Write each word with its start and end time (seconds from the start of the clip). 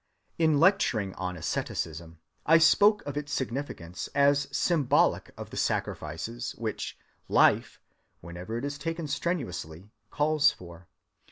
In 0.39 0.59
lecturing 0.59 1.13
on 1.13 1.37
asceticism 1.37 2.17
I 2.43 2.57
spoke 2.57 3.05
of 3.05 3.17
its 3.17 3.31
significance 3.31 4.09
as 4.15 4.47
symbolic 4.51 5.29
of 5.37 5.51
the 5.51 5.57
sacrifices 5.57 6.55
which 6.57 6.97
life, 7.29 7.79
whenever 8.19 8.57
it 8.57 8.65
is 8.65 8.79
taken 8.79 9.05
strenuously, 9.07 9.91
calls 10.09 10.49
for. 10.49 10.87